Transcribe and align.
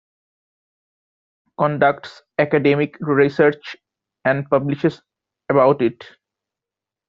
Conducts 1.59 2.23
academic 2.39 2.97
research 3.01 3.75
and 4.25 4.49
publishes 4.49 4.99
about 5.47 5.79
it. 5.83 6.03